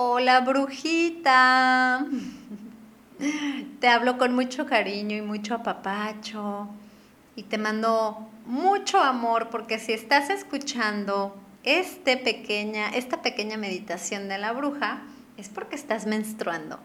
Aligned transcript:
Hola 0.00 0.42
brujita. 0.42 2.06
Te 3.80 3.88
hablo 3.88 4.16
con 4.16 4.32
mucho 4.32 4.64
cariño 4.64 5.16
y 5.16 5.22
mucho 5.22 5.56
apapacho. 5.56 6.68
Y 7.34 7.42
te 7.42 7.58
mando 7.58 8.30
mucho 8.46 9.00
amor 9.00 9.48
porque 9.50 9.80
si 9.80 9.92
estás 9.92 10.30
escuchando 10.30 11.36
este 11.64 12.16
pequeña, 12.16 12.90
esta 12.90 13.22
pequeña 13.22 13.56
meditación 13.56 14.28
de 14.28 14.38
la 14.38 14.52
bruja, 14.52 15.02
es 15.36 15.48
porque 15.48 15.74
estás 15.74 16.06
menstruando. 16.06 16.78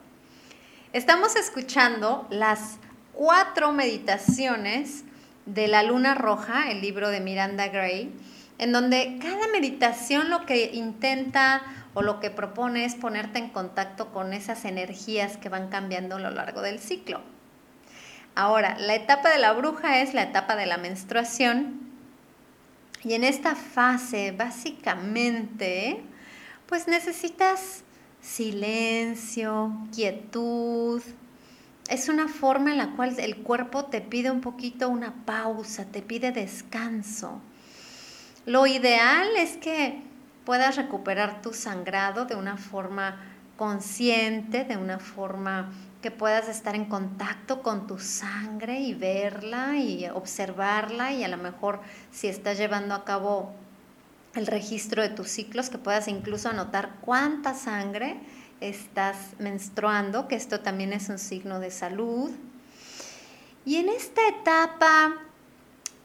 Estamos 0.91 1.35
escuchando 1.35 2.25
las 2.31 2.79
cuatro 3.11 3.73
meditaciones 3.73 5.03
de 5.45 5.67
la 5.67 5.83
luna 5.83 6.15
roja, 6.15 6.71
el 6.71 6.81
libro 6.81 7.09
de 7.09 7.19
Miranda 7.19 7.67
Gray, 7.67 8.11
en 8.57 8.71
donde 8.71 9.19
cada 9.21 9.47
meditación 9.47 10.29
lo 10.29 10.45
que 10.45 10.71
intenta 10.73 11.63
o 11.93 12.01
lo 12.01 12.19
que 12.19 12.29
propone 12.29 12.85
es 12.85 12.95
ponerte 12.95 13.39
en 13.39 13.49
contacto 13.49 14.11
con 14.11 14.33
esas 14.33 14.65
energías 14.65 15.37
que 15.37 15.49
van 15.49 15.69
cambiando 15.69 16.15
a 16.15 16.19
lo 16.19 16.31
largo 16.31 16.61
del 16.61 16.79
ciclo. 16.79 17.21
Ahora, 18.35 18.77
la 18.79 18.95
etapa 18.95 19.29
de 19.29 19.37
la 19.37 19.53
bruja 19.53 20.01
es 20.01 20.13
la 20.13 20.23
etapa 20.23 20.55
de 20.55 20.65
la 20.65 20.77
menstruación 20.77 21.81
y 23.03 23.13
en 23.13 23.23
esta 23.23 23.55
fase 23.55 24.31
básicamente 24.31 26.01
pues 26.65 26.87
necesitas 26.87 27.83
silencio, 28.21 29.71
quietud. 29.93 31.01
Es 31.89 32.09
una 32.09 32.27
forma 32.27 32.71
en 32.71 32.77
la 32.77 32.95
cual 32.95 33.19
el 33.19 33.37
cuerpo 33.37 33.85
te 33.85 34.01
pide 34.01 34.31
un 34.31 34.41
poquito 34.41 34.89
una 34.89 35.25
pausa, 35.25 35.85
te 35.85 36.01
pide 36.01 36.31
descanso. 36.31 37.41
Lo 38.45 38.67
ideal 38.67 39.29
es 39.37 39.57
que 39.57 40.01
puedas 40.45 40.75
recuperar 40.75 41.41
tu 41.41 41.53
sangrado 41.53 42.25
de 42.25 42.35
una 42.35 42.57
forma 42.57 43.17
consciente, 43.55 44.65
de 44.65 44.75
una 44.75 44.99
forma 44.99 45.71
que 46.01 46.11
puedas 46.11 46.49
estar 46.49 46.75
en 46.75 46.85
contacto 46.85 47.63
con 47.63 47.87
tu 47.87 47.97
sangre 47.99 48.81
y 48.81 48.93
verla 48.93 49.77
y 49.77 50.05
observarla 50.09 51.13
y 51.13 51.23
a 51.23 51.29
lo 51.29 51.37
mejor 51.37 51.79
si 52.11 52.27
estás 52.27 52.57
llevando 52.57 52.93
a 52.93 53.05
cabo 53.05 53.53
el 54.35 54.47
registro 54.47 55.01
de 55.01 55.09
tus 55.09 55.29
ciclos, 55.29 55.69
que 55.69 55.77
puedas 55.77 56.09
incluso 56.09 56.49
anotar 56.49 56.95
cuánta 56.99 57.53
sangre 57.53 58.17
estás 58.59 59.15
menstruando, 59.39 60.27
que 60.27 60.35
esto 60.35 60.59
también 60.59 60.91
es 60.91 61.07
un 61.07 61.19
signo 61.19 61.61
de 61.61 61.71
salud. 61.71 62.31
Y 63.63 63.77
en 63.77 63.87
esta 63.87 64.27
etapa 64.27 65.15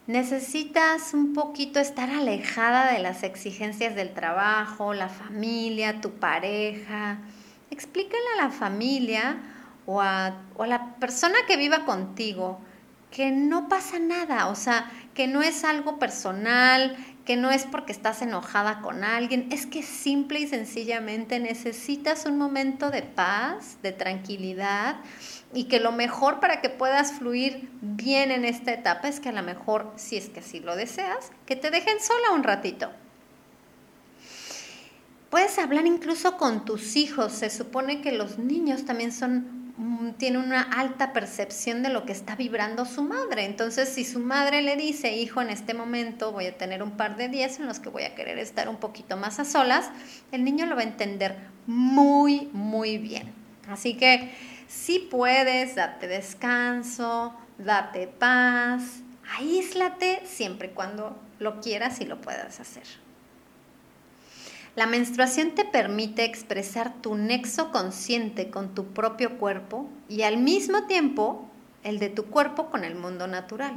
necesitas 0.09 1.13
un 1.13 1.35
poquito 1.35 1.79
estar 1.79 2.09
alejada 2.09 2.93
de 2.93 2.99
las 2.99 3.23
exigencias 3.23 3.95
del 3.95 4.15
trabajo, 4.15 4.95
la 4.95 5.11
familia, 5.11 6.01
tu 6.01 6.13
pareja. 6.13 7.19
Explícale 7.71 8.25
a 8.39 8.45
la 8.45 8.51
familia 8.51 9.37
o 9.85 10.01
a, 10.01 10.35
la 10.67 10.95
persona 10.97 11.37
que 11.47 11.59
viva 11.59 11.85
contigo 11.85 12.59
que 13.11 13.31
no 13.31 13.69
pasa 13.69 13.99
nada, 13.99 14.49
o 14.49 14.55
sea, 14.55 14.91
que 15.15 15.27
no 15.27 15.43
es 15.43 15.65
algo 15.65 15.99
personal, 15.99 16.97
que 17.29 17.37
no 17.37 17.51
es 17.51 17.65
porque 17.65 17.93
estás 17.93 18.23
enojada 18.23 18.81
con 18.81 19.05
alguien, 19.05 19.49
es 19.53 19.67
que 19.67 19.83
simple 19.83 20.41
y 20.41 20.47
sencillamente 20.47 21.39
necesitas 21.39 22.25
un 22.25 22.39
momento 22.39 22.91
de 22.91 23.03
paz, 23.03 23.77
de 23.83 23.93
tranquilidad 23.93 24.97
y 25.53 25.65
que 25.65 25.79
lo 25.79 25.93
mejor 25.93 26.41
para 26.41 26.63
que 26.63 26.71
puedas 26.71 27.13
fluir 27.13 27.69
bien 27.83 28.31
en 28.31 28.47
esta 28.47 28.73
etapa 28.73 29.09
es 29.09 29.21
que 29.21 29.29
a 29.29 29.33
lo 29.33 29.43
mejor, 29.43 29.93
si 29.97 30.17
es 30.17 30.31
que 30.31 30.41
así 30.41 30.61
lo 30.61 30.75
deseas, 30.75 31.31
que 31.45 31.55
te 31.55 31.71
dejen 31.71 32.01
sola 32.01 32.31
un 32.33 32.45
ratito. 32.45 32.91
Puedes 35.29 35.59
hablar 35.59 35.85
incluso 35.85 36.39
con 36.39 36.65
tus 36.65 36.97
hijos. 36.97 37.33
Se 37.33 37.51
supone 37.51 38.01
que 38.01 38.13
los 38.13 38.39
niños 38.39 38.87
también 38.87 39.13
son 39.13 39.58
mm, 39.79 40.11
tienen 40.19 40.43
una 40.43 40.61
alta 40.61 41.15
percepción 41.15 41.83
de 41.83 41.89
lo 41.89 42.05
que 42.05 42.13
está 42.13 42.37
vibrando 42.37 42.85
su 42.85 43.03
madre. 43.03 43.47
Entonces, 43.47 43.89
si 43.89 44.05
su 44.05 44.21
madre 44.21 44.61
le 44.61 44.77
dice, 44.77 45.17
hijo, 45.17 45.41
en 45.41 45.49
este 45.49 45.73
momento 45.73 46.33
voy 46.33 46.47
a 46.47 46.59
tener 46.59 46.83
un 46.83 46.93
par 46.93 47.17
de 47.17 47.29
días 47.29 47.59
en 47.59 47.67
los 47.67 47.81
que 47.81 47.89
voy 47.89 48.03
a 48.03 48.15
querer 48.15 48.39
estar 48.39 48.69
un 48.69 48.77
poquito 48.77 49.17
más 49.17 49.39
a 49.39 49.47
solas, 49.47 49.91
el 50.33 50.45
niño 50.45 50.67
lo 50.67 50.77
va 50.77 50.83
a 50.83 50.85
entender 50.85 51.37
muy, 51.67 52.51
muy 52.53 52.99
bien. 52.99 53.33
Así 53.69 53.95
que 53.95 54.35
si 54.67 54.99
puedes, 54.99 55.77
date 55.77 56.07
descanso, 56.09 57.35
date 57.57 58.07
paz, 58.07 59.01
aíslate 59.39 60.23
siempre 60.25 60.69
y 60.69 60.75
cuando 60.75 61.19
lo 61.39 61.61
quieras 61.61 62.01
y 62.01 62.05
lo 62.05 62.21
puedas 62.21 62.61
hacer. 62.61 63.08
La 64.79 64.87
menstruación 64.87 65.57
te 65.57 65.65
permite 65.65 66.25
expresar 66.25 66.95
tu 67.03 67.17
nexo 67.17 67.73
consciente 67.73 68.49
con 68.49 68.77
tu 68.77 68.85
propio 68.93 69.37
cuerpo 69.37 69.89
y 70.09 70.23
al 70.23 70.37
mismo 70.37 70.87
tiempo 70.87 71.51
el 71.83 71.99
de 71.99 72.11
tu 72.11 72.27
cuerpo 72.27 72.71
con 72.71 72.85
el 72.85 72.95
mundo 72.95 73.27
natural. 73.27 73.77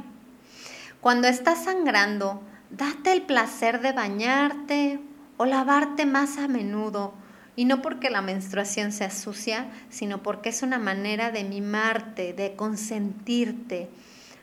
Cuando 1.00 1.26
estás 1.26 1.64
sangrando, 1.64 2.40
date 2.70 3.10
el 3.10 3.22
placer 3.22 3.80
de 3.80 3.90
bañarte 3.90 5.00
o 5.38 5.44
lavarte 5.44 6.06
más 6.06 6.38
a 6.38 6.46
menudo 6.46 7.14
y 7.56 7.64
no 7.64 7.82
porque 7.82 8.08
la 8.08 8.22
menstruación 8.22 8.92
sea 8.92 9.10
sucia, 9.10 9.72
sino 9.90 10.22
porque 10.22 10.50
es 10.50 10.62
una 10.62 10.78
manera 10.78 11.32
de 11.32 11.42
mimarte, 11.42 12.32
de 12.32 12.54
consentirte. 12.54 13.90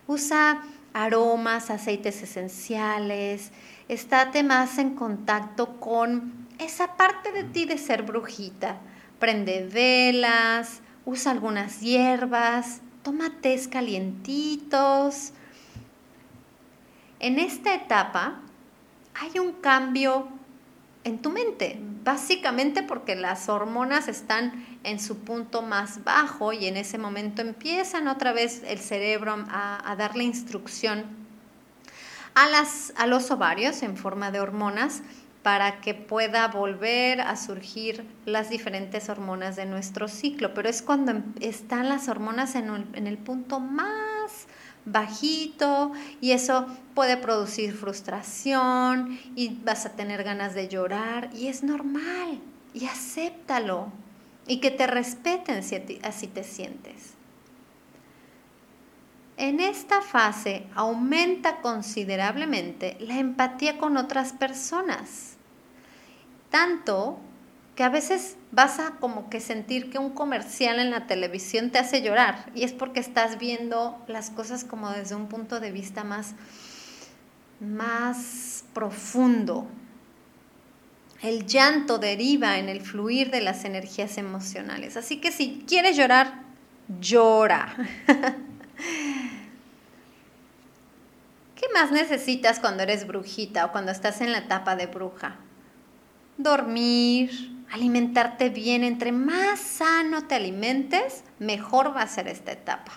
Usa 0.07 0.61
aromas, 0.91 1.69
aceites 1.69 2.21
esenciales, 2.21 3.53
estate 3.87 4.43
más 4.43 4.77
en 4.77 4.95
contacto 4.95 5.79
con 5.79 6.48
esa 6.59 6.95
parte 6.97 7.31
de 7.31 7.45
ti 7.45 7.65
de 7.65 7.77
ser 7.77 8.03
brujita. 8.03 8.77
Prende 9.17 9.67
velas, 9.71 10.81
usa 11.05 11.31
algunas 11.31 11.81
hierbas, 11.81 12.81
toma 13.01 13.31
tés 13.41 13.67
calientitos. 13.67 15.31
En 17.19 17.39
esta 17.39 17.73
etapa 17.73 18.41
hay 19.19 19.39
un 19.39 19.53
cambio 19.53 20.27
en 21.03 21.21
tu 21.21 21.29
mente, 21.29 21.79
básicamente 22.03 22.83
porque 22.83 23.15
las 23.15 23.49
hormonas 23.49 24.07
están 24.07 24.65
en 24.83 24.99
su 24.99 25.19
punto 25.19 25.61
más 25.61 26.03
bajo 26.03 26.53
y 26.53 26.67
en 26.67 26.77
ese 26.77 26.97
momento 26.97 27.41
empiezan 27.41 28.07
otra 28.07 28.33
vez 28.33 28.63
el 28.67 28.79
cerebro 28.79 29.45
a, 29.49 29.95
darle 29.97 30.23
instrucción 30.25 31.05
a, 32.35 32.47
las, 32.47 32.93
a 32.97 33.07
los 33.07 33.31
ovarios 33.31 33.81
en 33.81 33.97
forma 33.97 34.31
de 34.31 34.39
hormonas 34.39 35.01
para 35.43 35.81
que 35.81 35.93
pueda 35.93 36.47
volver 36.47 37.21
a 37.21 37.35
surgir 37.35 38.05
las 38.25 38.49
diferentes 38.49 39.09
hormonas 39.09 39.55
de 39.55 39.65
nuestro 39.65 40.07
ciclo, 40.07 40.53
pero 40.53 40.69
es 40.69 40.81
cuando 40.81 41.11
em, 41.11 41.23
están 41.39 41.89
las 41.89 42.09
hormonas 42.09 42.55
en 42.55 43.07
el 43.07 43.17
punto 43.17 43.59
más 43.59 44.47
bajito 44.85 45.91
y 46.21 46.31
eso 46.31 46.65
puede 46.93 47.17
producir 47.17 47.73
frustración 47.73 49.19
y 49.35 49.55
vas 49.63 49.85
a 49.85 49.95
tener 49.95 50.23
ganas 50.23 50.53
de 50.53 50.67
llorar 50.67 51.29
y 51.33 51.47
es 51.47 51.63
normal. 51.63 52.39
Y 52.73 52.85
acéptalo. 52.85 53.91
Y 54.47 54.59
que 54.59 54.71
te 54.71 54.87
respeten 54.87 55.63
si 55.63 55.99
así 56.01 56.27
te 56.27 56.43
sientes. 56.43 57.13
En 59.39 59.61
esta 59.61 60.01
fase 60.01 60.65
aumenta 60.75 61.61
considerablemente 61.61 62.97
la 62.99 63.19
empatía 63.19 63.77
con 63.77 63.95
otras 63.95 64.33
personas, 64.33 65.37
tanto 66.49 67.21
que 67.73 67.83
a 67.83 67.89
veces 67.89 68.35
vas 68.51 68.79
a 68.79 68.97
como 68.99 69.29
que 69.29 69.39
sentir 69.39 69.89
que 69.89 69.97
un 69.97 70.09
comercial 70.09 70.77
en 70.79 70.91
la 70.91 71.07
televisión 71.07 71.69
te 71.69 71.79
hace 71.79 72.01
llorar 72.01 72.51
y 72.53 72.63
es 72.63 72.73
porque 72.73 72.99
estás 72.99 73.39
viendo 73.39 74.03
las 74.07 74.29
cosas 74.29 74.65
como 74.65 74.89
desde 74.89 75.15
un 75.15 75.29
punto 75.29 75.61
de 75.61 75.71
vista 75.71 76.03
más, 76.03 76.35
más 77.61 78.65
profundo. 78.73 79.69
El 81.21 81.45
llanto 81.45 81.97
deriva 81.97 82.57
en 82.57 82.67
el 82.67 82.81
fluir 82.81 83.31
de 83.31 83.39
las 83.39 83.63
energías 83.63 84.17
emocionales. 84.17 84.97
Así 84.97 85.21
que 85.21 85.31
si 85.31 85.63
quieres 85.65 85.95
llorar, 85.95 86.43
llora. 86.99 87.73
más 91.79 91.91
necesitas 91.91 92.59
cuando 92.59 92.83
eres 92.83 93.07
brujita 93.07 93.65
o 93.65 93.71
cuando 93.71 93.93
estás 93.93 94.19
en 94.19 94.33
la 94.33 94.39
etapa 94.39 94.75
de 94.75 94.87
bruja? 94.87 95.37
Dormir, 96.37 97.31
alimentarte 97.71 98.49
bien. 98.49 98.83
Entre 98.83 99.13
más 99.13 99.61
sano 99.61 100.27
te 100.27 100.35
alimentes, 100.35 101.23
mejor 101.39 101.95
va 101.95 102.01
a 102.01 102.07
ser 102.07 102.27
esta 102.27 102.51
etapa. 102.51 102.91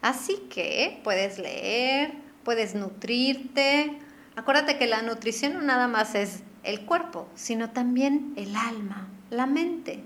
Así 0.00 0.46
que 0.48 0.98
puedes 1.04 1.38
leer, 1.38 2.14
puedes 2.42 2.74
nutrirte. 2.74 3.98
Acuérdate 4.34 4.78
que 4.78 4.86
la 4.86 5.02
nutrición 5.02 5.52
no 5.52 5.60
nada 5.60 5.88
más 5.88 6.14
es 6.14 6.42
el 6.62 6.86
cuerpo, 6.86 7.28
sino 7.34 7.68
también 7.68 8.32
el 8.36 8.56
alma, 8.56 9.08
la 9.28 9.44
mente. 9.44 10.02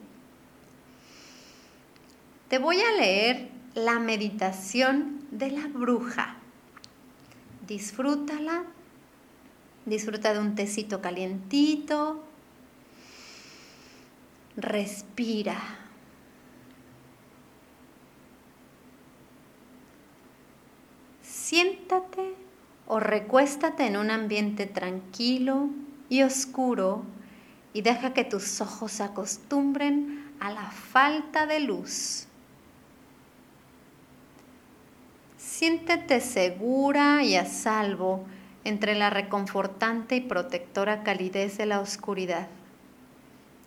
Te 2.49 2.59
voy 2.59 2.81
a 2.81 2.91
leer 2.91 3.51
la 3.75 4.01
meditación 4.01 5.21
de 5.31 5.53
la 5.53 5.69
bruja. 5.69 6.39
Disfrútala. 7.67 8.65
Disfruta 9.87 10.33
de 10.33 10.41
un 10.41 10.55
tecito 10.55 11.01
calientito, 11.03 12.25
Respira. 14.57 15.57
Siéntate 21.23 22.35
o 22.87 23.01
recuéstate 23.01 23.87
en 23.87 23.97
un 23.97 24.11
ambiente 24.11 24.67
tranquilo 24.67 25.71
y 26.09 26.23
oscuro 26.23 27.03
y 27.73 27.83
deja 27.83 28.15
que 28.15 28.25
tus 28.25 28.61
ojos 28.61 28.93
se 28.93 29.03
acostumbren 29.03 30.33
a 30.39 30.53
la 30.53 30.71
falta 30.71 31.47
de 31.47 31.61
luz. 31.61 32.29
Siéntete 35.57 36.21
segura 36.21 37.23
y 37.23 37.37
a 37.37 37.47
salvo 37.47 38.25
entre 38.65 38.97
la 38.97 39.09
reconfortante 39.09 40.17
y 40.17 40.21
protectora 40.21 41.05
calidez 41.05 41.59
de 41.59 41.67
la 41.67 41.79
oscuridad. 41.79 42.49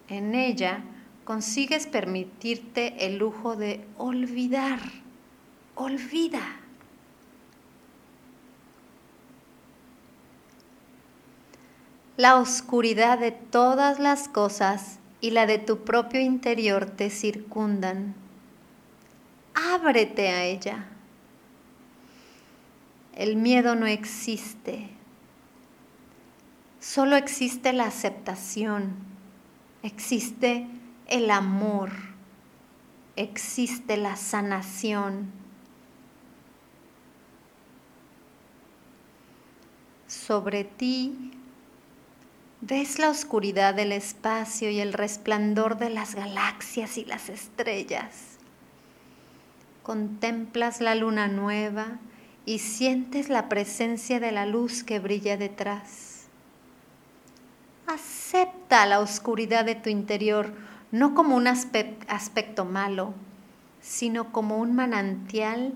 En 0.10 0.36
ella 0.36 0.84
consigues 1.24 1.88
permitirte 1.88 3.06
el 3.06 3.18
lujo 3.18 3.56
de 3.56 3.86
olvidar. 3.98 4.82
Olvida. 5.76 6.42
La 12.18 12.36
oscuridad 12.36 13.18
de 13.18 13.32
todas 13.32 13.98
las 13.98 14.28
cosas 14.28 15.00
y 15.22 15.32
la 15.32 15.46
de 15.46 15.58
tu 15.58 15.86
propio 15.86 16.20
interior 16.20 16.86
te 16.86 17.10
circundan. 17.10 18.14
Ábrete 19.54 20.28
a 20.28 20.44
ella. 20.44 20.90
El 23.18 23.36
miedo 23.36 23.74
no 23.74 23.88
existe. 23.88 24.92
Solo 26.80 27.16
existe 27.16 27.74
la 27.74 27.86
aceptación. 27.86 28.94
Existe 29.82 30.68
el 31.08 31.32
amor. 31.32 31.90
Existe 33.16 33.98
la 33.98 34.16
sanación. 34.18 35.32
Sobre 40.06 40.64
ti 40.64 41.32
Ves 42.62 42.98
la 42.98 43.12
oscuridad 43.12 43.76
del 43.76 43.92
espacio 43.92 44.72
y 44.72 44.80
el 44.80 44.94
resplandor 44.94 45.78
de 45.78 45.92
las 45.92 46.16
galaxias 46.16 46.98
y 46.98 47.06
las 47.06 47.30
estrellas. 47.30 48.38
Contemplas 49.84 50.82
la 50.82 50.96
luna 50.96 51.28
nueva 51.28 52.00
y 52.48 52.60
sientes 52.60 53.28
la 53.28 53.50
presencia 53.50 54.22
de 54.22 54.32
la 54.32 54.46
luz 54.46 54.82
que 54.82 55.00
brilla 55.00 55.36
detrás. 55.36 56.28
Acepta 57.86 58.86
la 58.86 59.02
oscuridad 59.02 59.66
de 59.66 59.76
tu 59.76 59.90
interior 59.90 60.54
no 60.94 61.14
como 61.14 61.36
un 61.36 61.48
aspecto 61.48 62.64
malo, 62.64 63.14
sino 63.82 64.32
como 64.32 64.60
un 64.60 64.74
manantial 64.74 65.74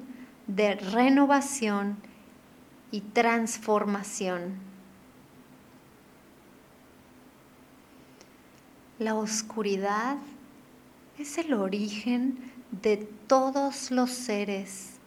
de 0.47 0.75
renovación 0.75 1.97
y 2.89 3.01
transformación. 3.01 4.53
La 8.97 9.15
oscuridad 9.15 10.15
es 11.19 11.37
el 11.37 11.53
origen 11.53 12.39
de 12.81 12.95
todos 13.27 13.91
los 13.91 14.11
seres, 14.11 15.00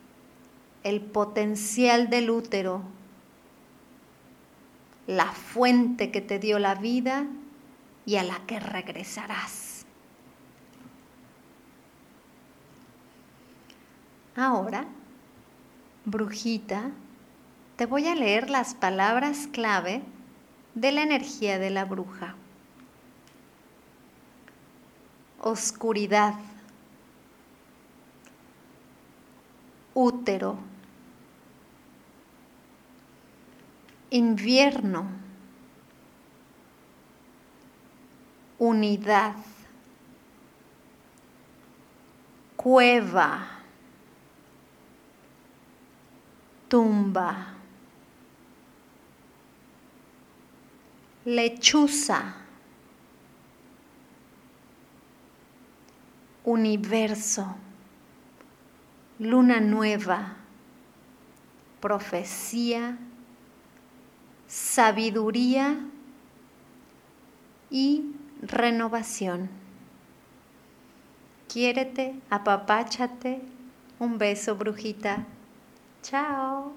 el 0.85 1.01
potencial 1.01 2.11
del 2.11 2.31
útero, 2.31 2.83
la 5.07 5.33
fuente 5.33 6.11
que 6.11 6.21
te 6.21 6.39
dio 6.39 6.59
la 6.59 6.75
vida 6.75 7.27
y 8.07 8.17
a 8.17 8.23
la 8.23 8.39
que 8.47 8.61
regresarás. 8.61 9.87
Ahora, 14.37 14.85
brujita, 16.05 16.91
te 17.77 17.87
voy 17.87 18.07
a 18.07 18.15
leer 18.15 18.51
las 18.51 18.75
palabras 18.75 19.49
clave 19.51 20.03
de 20.75 20.93
la 20.93 21.03
energía 21.03 21.59
de 21.59 21.71
la 21.71 21.85
bruja. 21.85 22.35
Oscuridad, 25.41 26.35
útero, 29.95 30.59
invierno, 34.15 35.09
unidad, 38.61 39.35
cueva, 42.55 43.45
tumba, 46.69 47.55
lechuza, 51.25 52.37
universo, 56.45 57.57
luna 59.19 59.59
nueva, 59.59 60.37
profecía, 61.81 62.97
sabiduría 64.55 65.77
y 67.73 68.13
renovación. 68.41 69.51
Quiérete, 71.49 72.15
apapáchate. 72.31 73.41
Un 73.99 74.17
beso, 74.17 74.55
brujita. 74.55 75.27
Chao. 76.03 76.73